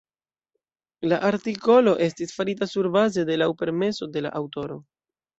[1.11, 4.79] La artikolo estis farita surbaze de laŭ permeso de la aŭtoro.